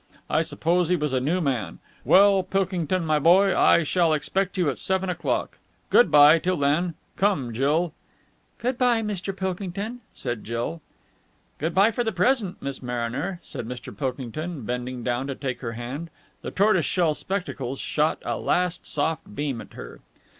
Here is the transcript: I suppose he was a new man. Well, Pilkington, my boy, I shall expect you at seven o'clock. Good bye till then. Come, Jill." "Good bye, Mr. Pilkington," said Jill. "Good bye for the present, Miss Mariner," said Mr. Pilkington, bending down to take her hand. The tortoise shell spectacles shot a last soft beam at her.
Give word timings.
I 0.31 0.41
suppose 0.41 0.89
he 0.89 0.95
was 0.95 1.13
a 1.13 1.19
new 1.19 1.41
man. 1.41 1.77
Well, 2.03 2.41
Pilkington, 2.41 3.05
my 3.05 3.19
boy, 3.19 3.55
I 3.55 3.83
shall 3.83 4.13
expect 4.13 4.57
you 4.57 4.67
at 4.71 4.79
seven 4.79 5.11
o'clock. 5.11 5.59
Good 5.91 6.09
bye 6.09 6.39
till 6.39 6.57
then. 6.57 6.95
Come, 7.17 7.53
Jill." 7.53 7.93
"Good 8.57 8.79
bye, 8.79 9.03
Mr. 9.03 9.31
Pilkington," 9.37 9.99
said 10.11 10.43
Jill. 10.43 10.81
"Good 11.59 11.75
bye 11.75 11.91
for 11.91 12.03
the 12.03 12.11
present, 12.11 12.59
Miss 12.63 12.81
Mariner," 12.81 13.41
said 13.43 13.67
Mr. 13.67 13.95
Pilkington, 13.95 14.63
bending 14.63 15.03
down 15.03 15.27
to 15.27 15.35
take 15.35 15.61
her 15.61 15.73
hand. 15.73 16.09
The 16.41 16.49
tortoise 16.49 16.83
shell 16.83 17.13
spectacles 17.13 17.79
shot 17.79 18.17
a 18.25 18.37
last 18.39 18.87
soft 18.87 19.35
beam 19.35 19.61
at 19.61 19.73
her. 19.73 19.99